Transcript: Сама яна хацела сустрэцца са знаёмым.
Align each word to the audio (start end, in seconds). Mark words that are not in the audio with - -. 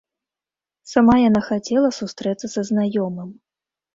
Сама 0.91 1.13
яна 1.29 1.41
хацела 1.49 1.89
сустрэцца 1.99 2.45
са 2.53 2.61
знаёмым. 2.73 3.29